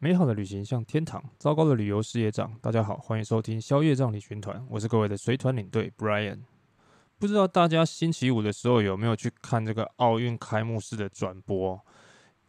[0.00, 2.54] 美好的旅行像天堂，糟糕的旅游事业障。
[2.62, 6.38] 大家好，欢迎收听消业障旅行团，我是各位的随团领队 Brian。
[7.18, 11.84] 不知道大家星期五的时候有没有去看这个奥运开幕式的转播？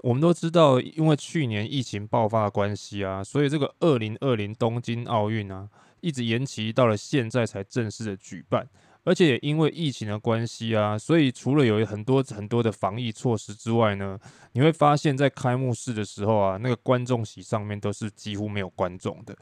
[0.04, 5.68] 我们都知道，因为去年疫情爆发的关系啊，所以这个二零二零东京奥运啊，
[6.02, 8.70] 一直延期到了现在才正式的举办。
[9.10, 14.20] 而且也因为疫情的关系啊，所以除了有很多很多的防疫措施之外呢，
[14.52, 19.36] 你会发现在开幕式的时候啊，那个观众席上面都是几乎没有观众的。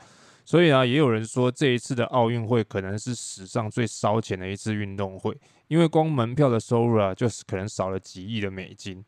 [0.46, 9.04] 所以啊，也有人说这一次的奥运会可能是史上最烧钱的一次运动会，因为光门票的收入啊，就是可能少了几亿的美金。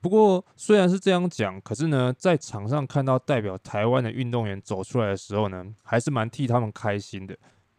[0.00, 7.36] 不过虽然是这样讲，可是呢，在场上看到代表台湾的运动员走出来的时候呢，还是蛮替他们开心的。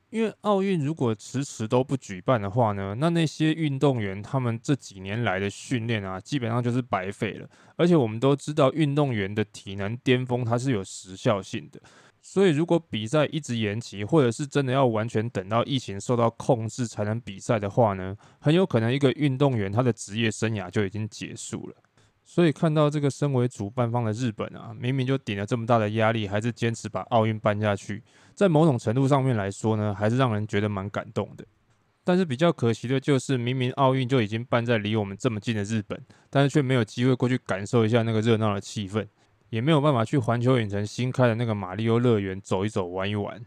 [0.10, 7.50] 因为奥运如果迟迟都不举办的话呢，那那些运动员他们这几年来的训练啊，基本上就是白费了。
[7.76, 11.82] 而且我们都知道，运动员的体能巅峰它是有时效性的，
[12.22, 21.76] 所以如果比赛一直延期，或者是真的要完全等到疫情受到控制才能比赛的话呢，很有可能一个运动员他的职业生涯就已经结束了。
[22.30, 28.04] 所以看到这个身为主办方的日本啊，明明就顶了这么大的压力，还是坚持把奥运办下去，
[28.36, 31.46] 在某种程度上面来说呢，还是让人觉得蛮感动的。
[32.04, 35.98] 但是比较可惜的就是，明明奥运就已经办在离我们这么近的日本，
[36.30, 39.08] 但是却没有机会过去感受一下那个热闹的气氛，
[39.50, 43.42] 也没有办法去环球影城新开的那个马里欧乐园走一走、玩一玩。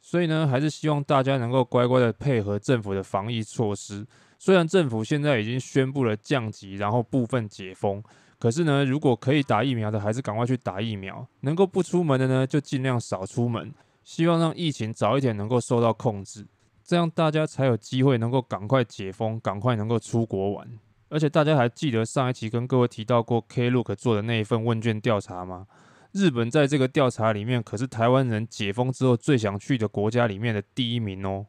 [0.00, 4.04] 所以呢，还是希望大家能够乖乖的配合政府的防疫措施。
[4.38, 8.02] 虽然政府现在已经宣布了降级，然后部分解封，
[8.38, 13.74] 可是呢，如果可以打疫苗的，还是赶快去打疫苗；能够不出门的呢，就尽量少出门。
[14.04, 16.46] 希望让疫情早一点能够受到控制，
[16.82, 20.66] 这样大家才有机会能够赶快解封，赶快能够出国玩。
[21.10, 25.66] 而且大家还记得上一期跟各位提到过 Klook 做的那一份问卷调查吗？
[26.12, 31.44] 日本在这个调查里面可是台湾人解封之后最想去的国家里面的第一名哦。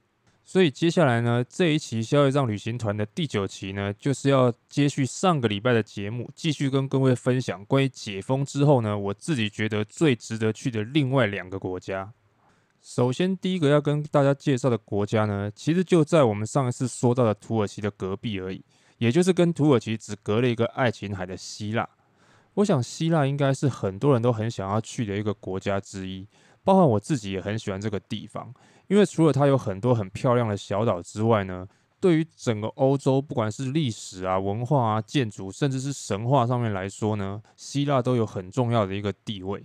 [0.52, 12.12] 所以接下来呢，这一期消业障旅行团的第九期呢，就是要接续上个礼拜的节目，继续跟各位分享关于解封之后呢，我自己觉得最值得去的另外两个国家。
[12.81, 18.66] 首先，第一个要跟大家介绍的国家呢，其实就在我们上一次说到的土耳其的隔壁而已，
[18.97, 21.88] 也就是跟土耳其只隔了一个爱琴海的希腊。
[22.56, 26.28] 我想希腊应该是很多人都很想要去的一个国家之一，
[26.63, 28.52] 包括我自己也很喜欢这个地方，
[28.89, 31.67] 因为除了它有很多很漂亮的小岛之外呢，
[32.01, 39.63] 对于整个欧洲，不管是历史啊、文化啊、建筑，甚至是神话上面来说呢，希腊都有很重要的一个地位。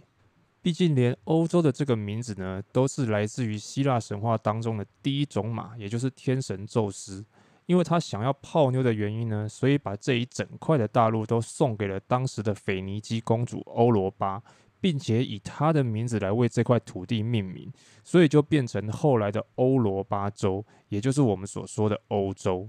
[0.61, 7.25] 毕竟连欧洲的这个名字呢，都是来自于希腊神话当中的第一种马，也就是天神宙斯。
[7.67, 14.43] 因为他想要泡妞的原因呢，所以把这一整块的大陆都送给了当时的腓尼基公主欧罗巴，
[14.85, 17.73] 并且以他的名字来为这块土地命名，
[18.03, 22.69] 所以就变成后来的欧罗巴洲，也就是我们所说的欧洲。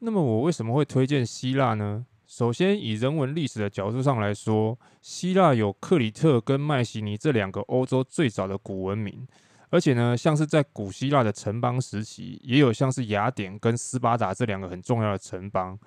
[0.00, 2.04] 那么我为什么会推荐希腊呢？
[2.26, 9.24] 首先以人文历史的角度上来说，希腊有克里特跟迈锡尼这两个欧洲最早的古文明。
[9.70, 15.78] 而且呢，像是在古希腊的城邦时期，也有像是雅典跟斯巴达这两个很重要的城邦。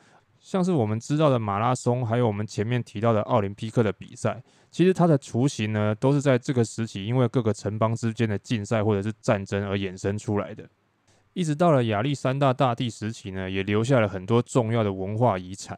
[0.48, 4.42] 像是我们知道的马拉松，还有我们前面提到的奥林匹克的比赛，
[4.72, 10.66] 其实它的雏形呢，都是在这个时期因为各个城邦之间的竞赛或者是战争而衍生出来的。
[11.34, 15.78] 一直到了亚历山大大帝时期呢，也留下了很多重要的文化遗产。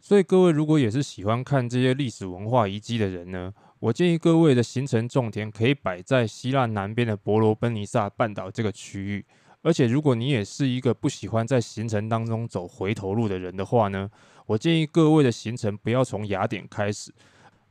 [0.00, 9.26] 所以各位如果也是喜欢看这些历史文化遗迹的人呢，我建议各位的行程重点可以摆在希腊南边的伯罗奔尼撒半岛这个区域，
[9.66, 14.08] 而且如果你也是一个不喜欢在行程当中走回头路的人的话呢，
[14.46, 17.12] 我建议各位的行程不要从雅典开始，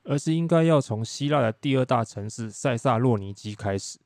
[0.04, 3.98] 而是应该要从希腊的第二大城市塞萨洛尼基开始，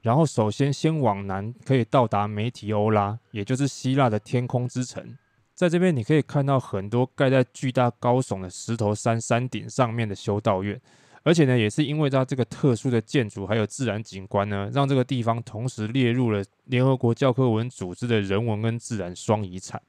[0.00, 5.16] 然后首先先往南可以到达梅提欧拉，也就是希腊的天空之城，
[5.54, 10.80] 在这边你可以看到很多盖在巨大高耸的石头山山顶上面的修道院。
[11.26, 19.82] 而且呢，也是因为它这个特殊的建筑还有自然景观呢，让这个地方同时列入了联合国教科文组织的人文跟自然双遗产。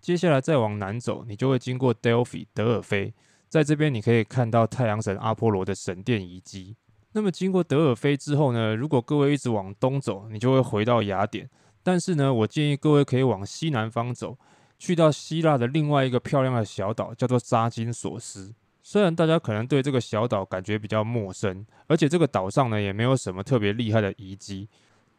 [0.00, 3.12] 接下来再往南走，你就会经过 Delphi 德尔菲，
[3.48, 6.76] 在这边你可以看到太阳神阿波罗的神殿遗迹。
[7.10, 11.50] 那么经过德尔菲之后呢，如果各位一直往东走，你就会回到雅典。
[11.82, 14.38] 但是呢，我建议各位可以往西南方走，
[14.78, 18.54] 去到希腊的另外一个漂亮的小岛，叫做扎金索斯。
[18.86, 24.68] 虽然大家可能对这个小岛感觉比较陌生，而且这个岛上呢也没有什么特别厉害的遗迹，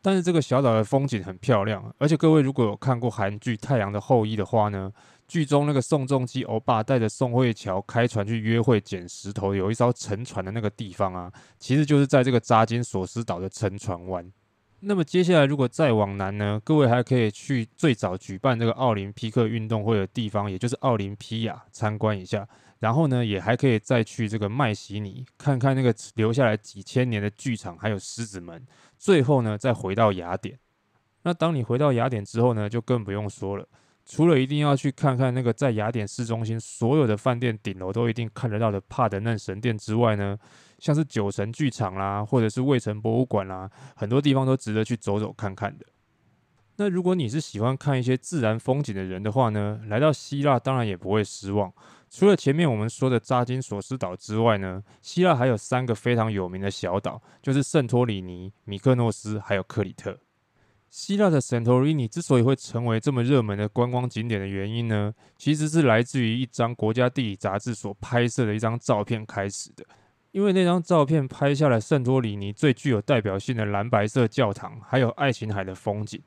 [0.04, 4.92] 但是这个小岛的风景很漂亮，而且各位如果有看过韩剧《太阳的后裔》的话呢，
[5.28, 14.32] 剧中那个宋仲基欧巴带着宋慧乔开船去约会捡石头，有一艘沉船的那个地方啊，其实就是在这个扎金索斯岛的沉船湾。
[14.82, 22.48] 那么接下来，如果再往南呢，各位还可以去最早举办这个奥林匹克运动会的地方，也就是奥林匹亚参观一下。
[22.80, 28.66] 然后呢，也还可以再去这个麦西尼看看那个留下来几千年的剧场，还有狮子门。
[28.98, 30.60] 最后呢，再回到雅典。
[31.24, 33.68] 那当你回到雅典之后呢，就更不用说了。
[34.06, 40.38] 除了一定要去看看那个在雅典市中心所有的饭店顶楼都一定看得到的帕德嫩神殿之外呢，
[40.78, 45.86] 像是酒神剧场啦，或者是卫城博物馆啦，很多地方都值得去走走看看的。
[46.75, 51.74] 那如果你是喜欢看一些自然风景的人的话呢，来到希腊当然也不会失望。
[52.10, 60.18] 除了前面我们说的扎金索斯岛之外呢，希腊还有三个非常有名的小岛，就是圣托里尼、米克诺斯还有克里特。
[60.90, 69.84] 希腊的圣托里尼之所以会成为这么热门的观光景点的原因呢，其实是来自于一张国家地理杂志所拍摄的一张照片开始的。
[70.31, 76.22] 因为那张照片拍下了圣托里尼最具有代表性的蓝白色教堂，还有爱琴海的风景。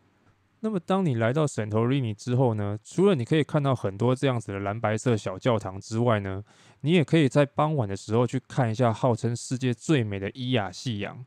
[0.61, 6.43] 那么，当你来到圣托里尼之后呢，除了你可以看到很多这样子的蓝白色小教堂之外呢，
[6.81, 11.25] 你也可以在傍晚的时候去看一下号称世界最美的伊亚夕阳。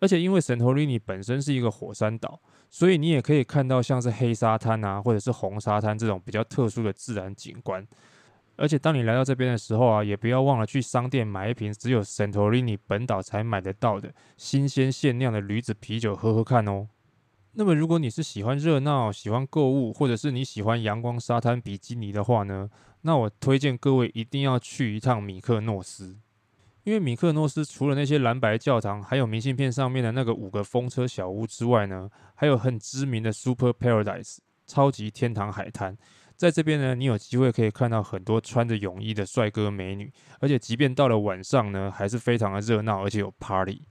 [0.00, 7.86] 而且，因为圣托里尼本身是一个火山岛，所以你也可以看到像是黑沙滩啊，或者是红沙滩这种比较特殊的自然景观。
[8.56, 16.88] 而且，当你来到这边的时候啊，也不要忘了去商店买一瓶只有圣托里尼本岛才买得到的新鲜限量的驴子啤酒喝喝看哦。
[17.54, 22.70] 那么，如果你是喜欢热闹、喜欢购物，或者是你喜欢阳光沙滩比基尼的话呢，
[23.02, 26.16] 那我推荐各位一定要去一趟米克诺斯。
[26.84, 35.96] 因为米克诺斯除了那些蓝白教堂，还有明信片上面的那个五个风车小屋之外呢，还有很知名的 Super Paradise 超级天堂海滩。
[36.34, 40.10] 在这边呢，你有机会可以看到很多穿着泳衣的帅哥美女，
[40.40, 43.82] 而且即便到了晚上呢，还是非常的热闹，而且有 Party。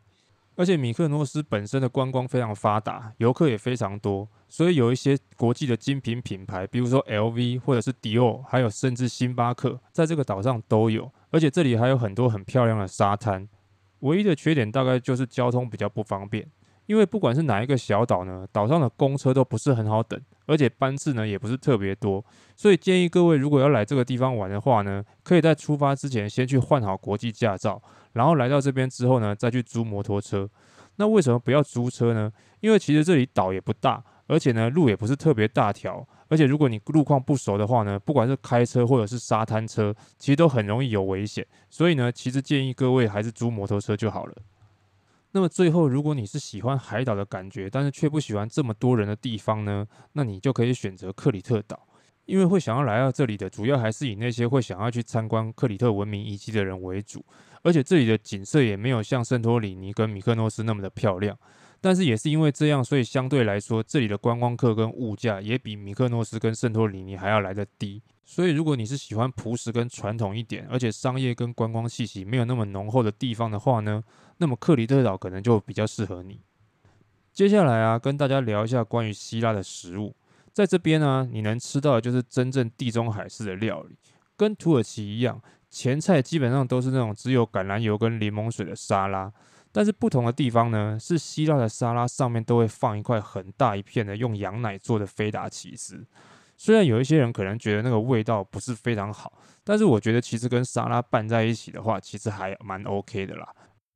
[0.62, 11.12] 而且米克诺斯本身的观光非常发达，游客也非常多，所以有一些国际的精品品牌，比如说 LV 或者是迪奥，还有甚至星巴克，在这个岛上都有。
[11.32, 13.50] 而且这里还有很多很漂亮的沙滩。
[14.02, 16.48] 唯一的缺点大概就是交通比较不方便，
[16.88, 22.24] 因为不管是哪一个小岛呢，岛上的公车都不是很好等，而且班次呢也不是特别多，
[22.56, 27.82] 所以建议各位如果要来这个地方玩的话呢，可以在出发之前先去换好国际驾照。
[28.14, 30.50] 然后来到这边之后呢，再去租摩托车。
[30.98, 32.30] 那为什么不要租车呢？
[32.60, 36.06] 因为其实这里岛也不大，而且呢路也不是特别大条。
[36.28, 41.46] 而且如果你路况不熟的话呢，不管是开车或者是沙滩车，其实都很容易有危险。
[41.70, 44.36] 所以呢，其实建议各位还是租摩托车就好了。
[45.34, 51.88] 那么最后，如果你是喜欢海岛的感觉，但是却不喜欢这么多人的地方呢，那你就可以选择克里特岛。
[52.26, 57.26] 因为会想要来到这里的，主要还是以那些会想要去参观克里特文明遗迹的人为主。
[57.64, 61.38] 而且这里的景色也没有像圣托里尼跟米克诺斯那么的漂亮，
[61.82, 68.02] 但是也是因为这样，所以相对来说，这里的观光客跟物价也比米克诺斯跟圣托里尼还要来得低。
[68.24, 74.04] 所以如果你是喜欢朴实跟传统一点，而且商业跟观光气息没有那么浓厚的地方的话呢，
[74.38, 76.40] 那么克里特岛可能就比较适合你。
[77.34, 80.16] 接下来啊，跟大家聊一下关于希腊的食物，
[80.54, 83.98] 在这边呢、你能吃到的就是真正地中海式的料理，
[84.38, 85.42] 跟土耳其一样。
[85.70, 89.32] 前菜基本上都是那种只有橄榄油跟柠檬水的沙拉，
[89.72, 96.06] 但是不同的地方呢，是希腊的沙拉上面都会放一块很大一片的用羊奶做的菲达起司。
[96.58, 103.48] 虽然有一些人可能觉得那个味道不是非常好，但是我觉得其实跟沙拉拌在一起的话，其实还蛮 OK 的啦。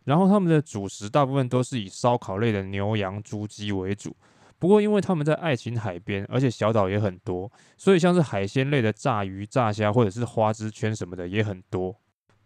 [0.05, 4.15] 然后他们的主食大部分都是以烧烤类的牛羊猪鸡为主。
[4.57, 11.95] 不过，因为他们在爱琴海边，而且小岛也很多，所以像是海鲜类的炸鱼、炸虾或者是花枝圈什么的也很多。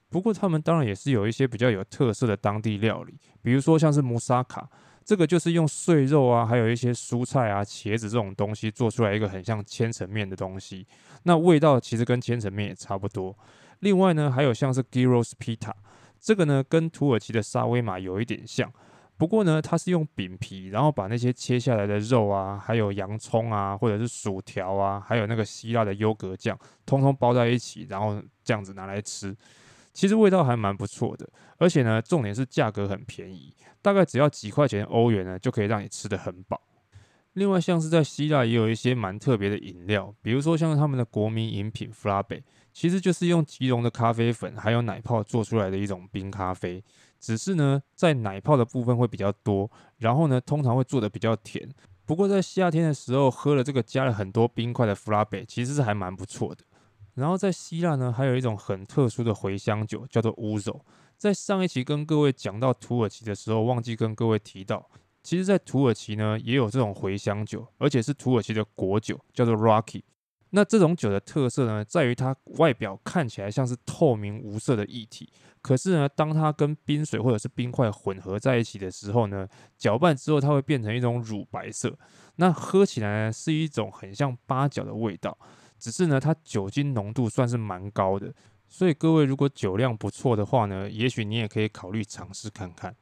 [0.10, 4.68] 不过，他们当然也是有一些比较有特色的当地料理，比如说像是穆萨卡，
[5.06, 10.88] 这个就是用碎肉啊，还有一些蔬菜啊、茄子这种东西做出来一个很像千层面的东西。
[11.24, 13.38] 那味道其实跟千层面也差不多。
[13.80, 15.74] 另外呢，还有像是 Gyros Pita，
[16.20, 18.72] 这个呢跟土耳其的沙威玛有一点像。
[19.18, 29.36] 不过呢，它是用饼皮，然后把那些切下来的肉啊，还有洋葱啊，或者是薯条啊，还有那个希腊的优格酱，通通包在一起，然后这样子拿来吃，
[30.00, 31.30] 其实味道还蛮不错的。
[31.58, 36.62] 而且呢，重点是价格很便宜，大概只要几块钱欧元呢，就可以让你吃得很饱。
[37.34, 42.42] 另外，像是在希腊也有一些蛮特别的饮料，比如说像他们的国民饮品弗拉贝，
[42.72, 46.82] 其实就是用即溶的咖啡粉还有奶泡做出来的一种冰咖啡。
[47.20, 51.70] 只是呢，在奶泡的部分会比较多，然后呢，通常会做得比较甜。
[52.06, 56.64] 不过在夏天的时候喝了这个加了很多冰块的 Frappé，其实是还蛮不错的。
[57.20, 60.80] 然后在希腊呢，还有一种很特殊的茴香酒，叫做乌酒。
[61.18, 64.90] 在上一期跟各位讲到土耳其的时候，忘记跟各位提到，
[65.22, 70.02] 其实，在土耳其呢也有这种茴香酒，而且是土耳其的国酒，叫做 Raki。
[70.52, 79.48] 那这种酒的特色呢，在于它外表看起来像是透明无色的液体，可是呢，当它跟冰水或者是冰块混合在一起的时候呢，
[79.78, 81.96] 搅拌之后它会变成一种乳白色。
[82.38, 85.38] 那喝起来呢，是一种很像八角的味道，
[85.80, 88.34] 只是呢，它酒精浓度算是蛮高的。
[88.68, 92.96] 所以各位如果酒量不错的话呢，也许你也可以考虑尝试看看。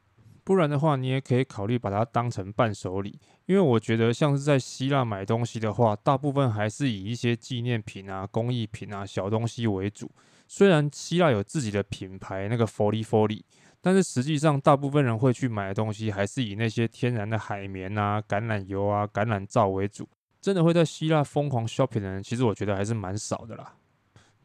[0.46, 3.20] 不然的话，你也可以考虑把它当成伴手礼。
[3.48, 10.10] 因为我觉得像是在希腊买东西的话，大部分还是以一些纪念品啊、工艺品啊、小东西为主。
[10.48, 13.42] 虽然希腊有自己的品牌那个 Foli Foli，
[13.82, 20.08] 但是实际上大部分人会去买的东西还是以那些天然的海绵啊、橄榄油啊、橄榄皂为主。
[20.42, 23.76] 真的会在希腊疯狂 shopping 的人，其实我觉得还是蛮少的啦。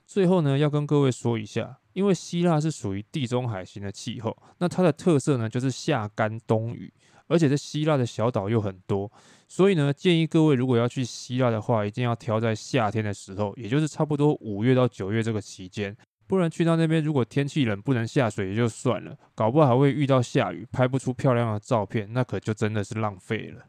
[0.06, 6.92] 最后呢，要跟各位说一下，因为希腊是属于地中海型的气候，那它的特色呢就是夏干冬雨，
[7.28, 9.10] 而且这希腊的小岛又很多，
[9.48, 15.96] 所以呢，建议各位如果要去希腊的话，一定要挑在夏天的时候，也就是差不多五月到九月这个期间，
[16.26, 23.64] 不然去到那边如果天气冷不能下水也就算了，搞不好还会遇到下雨，拍不出漂亮的照片，那可就真的是浪费了。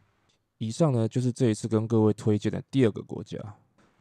[0.63, 3.37] 以上呢就是这一次跟各位推荐的第二个国家。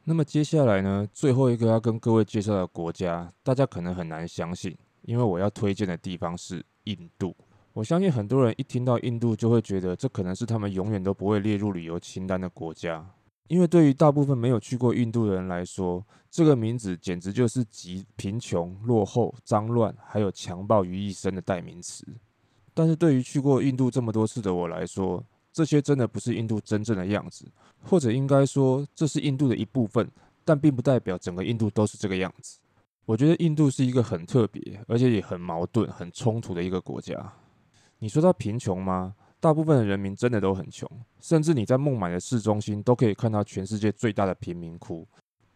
[0.04, 7.34] 那么接下来呢，最后一个要跟各位介绍的国家，大家可能很难相信，因为我要推荐的地方是印度。
[7.72, 13.04] 我相信很多人一听到印度，就会觉得这可能是他们永远都不会列入旅游清单的国家，
[13.48, 22.06] 因为对于大部分没有去过印度的人来说，这个名字简直就是集贫穷、落后、脏乱还有强暴于一身的代名词。
[22.74, 27.46] 但是对于去过印度这么多次的我来说，这些真的不是印度真正的样子，
[27.82, 30.10] 或者应该说这是印度的一部分，
[30.44, 32.58] 但并不代表整个印度都是这个样子。
[33.04, 37.32] 我觉得印度是一个很特别，而且也很矛盾、很冲突的一个国家。
[37.98, 39.14] 你说它贫穷吗？
[39.40, 40.88] 大部分的人民真的都很穷，
[41.20, 45.06] 甚至你在孟买的市中心都可以看到全世界最大的贫民窟。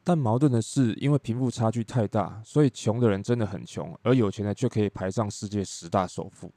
[0.02, 6.52] 但矛盾的是，因为贫富差距太大，所以穷的人真的很穷，而有钱的却可以排上世界十大首富。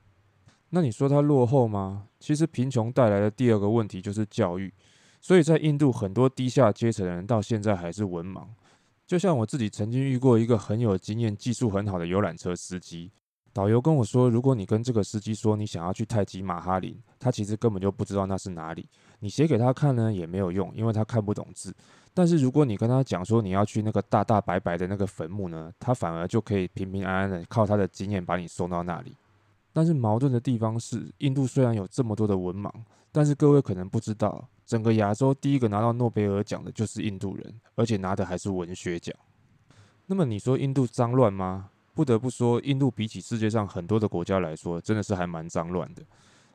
[0.72, 2.08] 那你说它落后吗？
[2.20, 4.72] 其实贫穷带来的第二个问题就是教育，
[5.20, 8.44] 所以在印度很多低下阶层的人到现在还是文盲。
[9.08, 13.12] 就像我自己曾经遇过一个很有经验、技术很好的游览车司机，
[13.52, 18.88] 导游跟我说，如果你跟这个司机说你想要去泰姬玛哈林，他其实根本就不知道那是哪里。
[19.22, 21.74] 你写给他看呢也没有用，因为他看不懂字。
[22.14, 29.16] 但是如果你跟他讲说你要去那个大大白白的那个坟墓呢，他反而就可以平平安安的靠他的经验把你送到那里。
[29.72, 32.72] 但是矛盾的地方是，印度虽然有这么多的文盲，
[33.12, 39.16] 但是各位可能不知道，整个亚洲第一个拿到诺贝尔奖的就是印度人，而且拿的还是文学奖。
[40.08, 41.70] 那么你说印度脏乱吗？
[41.94, 46.02] 不得不说，印度比起世界上很多的国家来说，真的是还蛮脏乱的。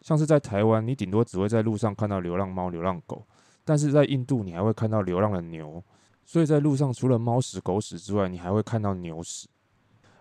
[0.00, 3.24] 像是在台湾，你顶多只会在路上看到流浪猫、流浪狗，
[3.64, 5.82] 但是在印度，你还会看到流浪的牛。
[6.26, 9.46] 所以在路上除了猫屎、狗屎之外，你还会看到牛屎。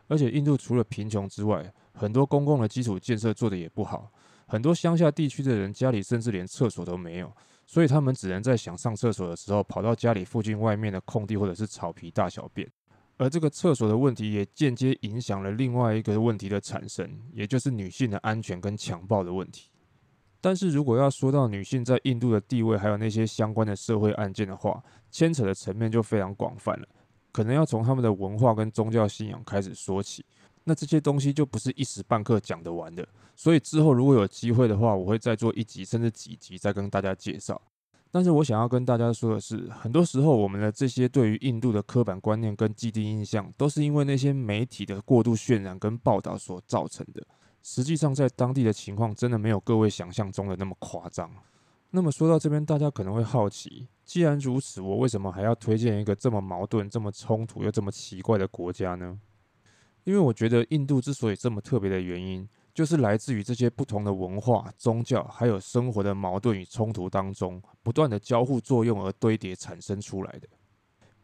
[0.07, 4.11] 而且印度除了贫穷之外，很多公共的基础建设做得也不好，
[4.47, 7.31] 很多乡下地区的人家里甚至连厕所都没有，
[7.65, 12.69] 所以他们只能在想上厕所的时候跑到家里附近外面的空地或者是草皮大小便。
[13.17, 19.69] 而这个厕所的问题也间接影响了另外一个问题的产生，也就是女性的安全跟强暴的问题。
[20.41, 26.87] 但是如果要说到女性在印度的地位，还有那些相关的社会案件的话，牵扯的层面就非常广泛了。
[27.33, 30.23] 可能要从他们的文化跟宗教信仰开始说起，
[30.63, 33.05] 那这些东西就不是一时半刻讲得完的。
[33.35, 37.61] 所以之后如果有机会的话，我会再做一集甚至几集再跟大家介绍。
[38.11, 47.25] 但是我想要跟大家说的是，很多时候我们的这些对于印度的刻板观念跟既定印象，都是因为那些媒体的过度渲染跟报道所造成的。
[47.63, 51.31] 实际上在当地的情况，真的没有各位想象中的那么夸张。
[51.95, 59.19] 那么说到这边，大家可能会好奇，既然如此，我为什么还要推荐一个这么矛盾、这么冲突又这么奇怪的国家呢？
[60.03, 70.47] 因为我觉得印度之所以这么特别的原因，就是来自于这些不同的文化、宗教还有生活的矛盾与冲突当中，不断的交互作用而堆叠产生出来的。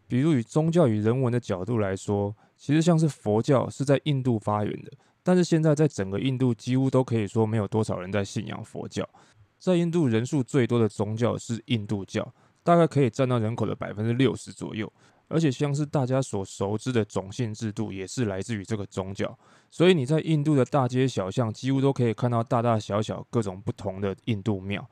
[0.08, 4.92] 比如以宗教与人文的角度来说，其实像是佛教是在印度发源的，
[5.24, 9.10] 但是现在在整个印度几乎都可以说没有多少人在信仰佛教。
[9.60, 14.92] 在印度人数最多的宗教是印度教，大概可以占到人口的百分之六十左右。
[15.28, 19.38] 而且像是大家所熟知的种姓制度，也是来自于这个宗教。
[19.70, 24.84] 所以你在印度的大街小巷，几乎都可以看到大大小小各种不同的印度庙。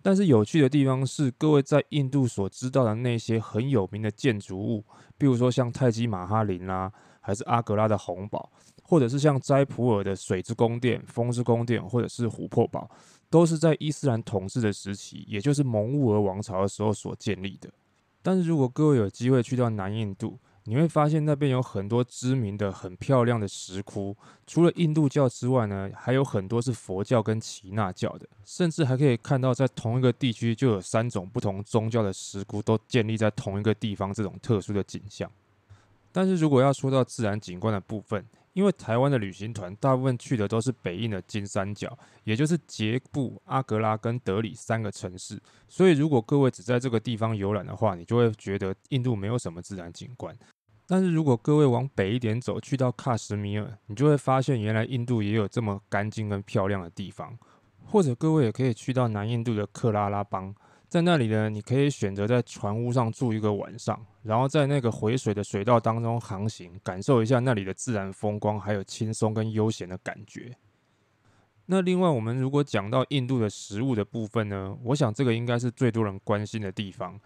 [0.00, 4.82] 但是有趣的地方是，各位在印度所知道的那些很有名的建筑物，
[5.18, 6.90] 比如说像泰姬玛哈陵啦，
[7.20, 8.50] 还是阿格拉的红堡，
[8.82, 12.88] 或者是像斋普尔的水之宫殿、风之宫殿，或者是琥珀堡，
[13.34, 17.68] 都是在伊斯兰统治的时期，也就是蒙兀儿王朝的时候所建立的。
[18.22, 24.16] 但是如果各位有机会去到南印度，你会发现那边有很多知名的、很漂亮的石窟。
[24.46, 35.28] 除了印度教之外呢，还有很多是佛教跟耆那教的，甚至还可以看到在同一个地区就有三种不同宗教的石窟都建立在同一个地方，这种特殊的景象。
[36.12, 38.24] 但是如果要说到自然景观的部分，
[38.54, 50.34] 因为台湾的旅行团大部分去的都是北印的金三角，也就是杰布、阿格拉跟德里三个城市，所以如果各位只在这个地方游览的话，你就会觉得印度没有什么自然景观。
[50.86, 57.36] 但是如果各位往北一点走，去到喀什米尔，你就会发现原来印度也有这么干净跟漂亮的地方。
[57.86, 60.54] 或者各位也可以去到南印度的克拉拉邦。
[60.94, 70.56] 在那里呢，你可以选择在船屋上住一个晚上，然后在那个回水的水道当中航行，感受一下那里的自然风光，还有轻松跟悠闲的感觉。
[71.66, 77.18] 那另外，我们如果讲到印度的食物的部分呢，我想这个应该是最多人关心的地方。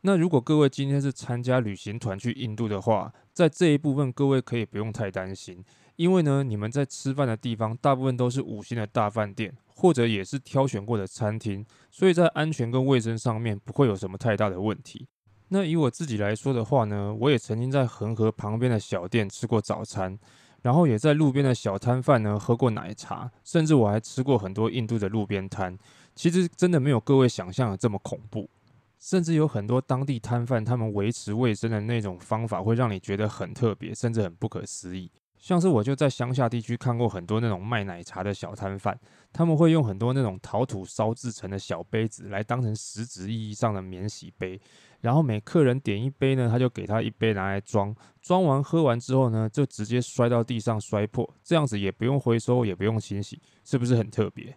[0.00, 5.62] 那如果各位今天是参加旅行团去印度的话，在这一部分各位可以不用太担心，
[5.96, 9.54] 因为呢，你们在吃饭的地方大部分都是五星的大饭店。
[9.80, 15.06] 或者也是挑选过的餐厅，所以在安全跟卫生上面不会有什么太大的问题。
[15.48, 20.18] 那以我自己来说的话呢，我也曾经在恒河旁边的小店吃过早餐，
[20.60, 25.78] 然后也在路边的小摊贩呢喝过奶茶，甚至我还吃过很多印度的路边摊。
[26.14, 28.50] 其实真的没有各位想象的这么恐怖，
[28.98, 35.10] 甚至有很多当地摊贩他们维持卫生的那种方法，会让你觉得很特别，甚至很不可思议。
[35.40, 38.98] 像是我就在乡下地区看过很多那种卖奶茶的小摊贩，
[39.32, 44.60] 他们会用很多那种陶土烧制成的小杯子来当成实质意义上的免洗杯，
[45.00, 54.54] 然后每客人点一杯呢，他就给他一杯拿来装，装完喝完之后呢，就直接摔到地上摔破，这样子也不用回收，也不用清洗，是不是很特别？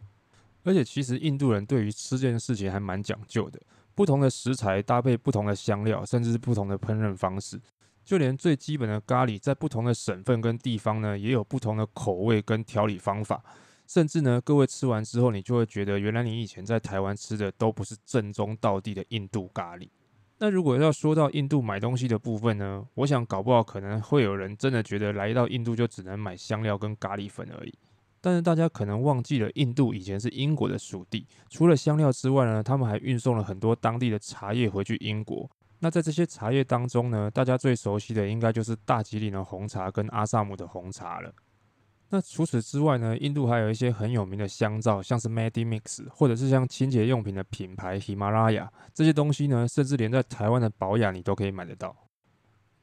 [0.65, 3.59] 而且其实印度人对于吃这件事情还蛮讲究的，
[3.95, 7.61] 不同的食材搭配不同的香料，甚至是不同的烹饪方式。
[8.03, 13.43] 就连最基本的咖喱，在不同的省份跟地方呢，也有不同的口味跟调理方法。
[13.85, 19.87] 甚至呢，各位吃完之后，你就会觉得，原来你以前在台湾吃的都不是正宗道地的印度咖喱。
[20.39, 27.73] 那如果要说到印度买东西的部分呢，我想搞不好可能会有人真的觉得来到印度就只能买香料跟咖喱粉而已。
[28.19, 35.49] 但是大家可能忘记了，印度以前是英国的属地，除了香料之外呢，他们还运送了很多当地的茶叶回去英国。
[35.83, 41.29] 那在这些茶叶当中呢，大家最熟悉的应该就是大吉岭的红茶跟阿萨姆的红茶了。
[42.07, 51.93] 那除此之外呢，印度还有一些很有名的香皂，像是 Medimix，或者是像清洁用品的品牌喜马拉雅这些东西呢，甚至连在台湾的宝雅你都可以买得到。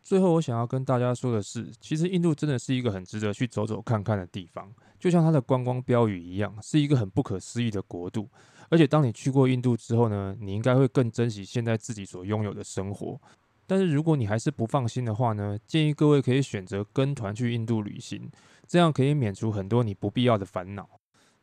[0.03, 8.29] 最后，我想要跟大家说的是，其实印度真的是一个很值得去走走看看的地方，就像它的观光标语一样，是一个很不可思议的国度。
[8.71, 13.21] 而且，当你去过印度之后呢，你应该会更珍惜现在自己所拥有的生活。
[13.67, 18.31] 但是，如果你还是不放心的话呢，建议各位可以选择跟团去印度旅行，
[18.67, 20.89] 这样可以免除很多你不必要的烦恼。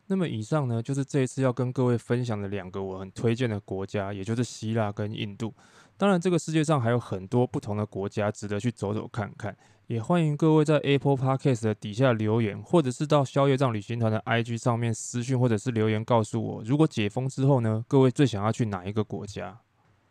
[0.08, 5.54] 那么，以上呢就是这一次要跟各位分享的两个我很推荐的国家，也就是希腊跟印度。
[5.98, 9.54] 当然，这个世界上还有很多不同的国家值得去走走看看。
[9.88, 19.58] 也欢迎各位在 Apple Podcast 的底下留言，或者是到消业障旅行团的 IG 上面私讯，或者是留言告诉我，如果解封之后呢，各位最想要去哪一个国家？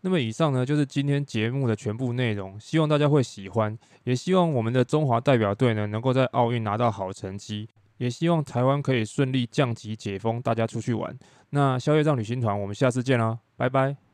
[0.01, 11.15] 那么以上呢就是今天节目的全部内容，希望大家会喜欢，也希望我们的中华代表队呢能够在奥运拿到好成绩，也希望台湾可以顺利降级解封，大家出去玩。
[11.51, 14.06] 那消业障旅行团，我们下次见啦，拜拜。